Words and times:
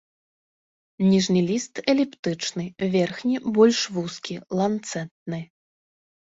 Ніжні 1.11 1.41
ліст 1.49 1.73
эліптычны, 1.93 2.65
верхні 2.97 3.37
больш 3.61 3.79
вузкі, 4.01 4.35
ланцэтны. 4.63 5.39